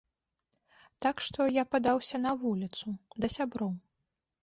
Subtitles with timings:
[1.05, 2.85] Так што, я падаўся на вуліцу,
[3.21, 3.71] да сяброў.